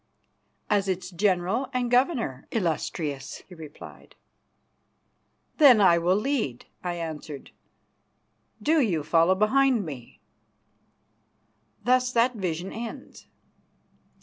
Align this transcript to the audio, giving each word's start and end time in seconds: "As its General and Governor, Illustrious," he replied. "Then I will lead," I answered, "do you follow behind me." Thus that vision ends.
"As 0.67 0.87
its 0.87 1.11
General 1.11 1.69
and 1.73 1.91
Governor, 1.91 2.47
Illustrious," 2.49 3.43
he 3.47 3.53
replied. 3.53 4.15
"Then 5.59 5.79
I 5.79 5.99
will 5.99 6.15
lead," 6.15 6.65
I 6.83 6.95
answered, 6.95 7.51
"do 8.63 8.81
you 8.81 9.03
follow 9.03 9.35
behind 9.35 9.85
me." 9.85 10.19
Thus 11.83 12.11
that 12.13 12.33
vision 12.33 12.73
ends. 12.73 13.27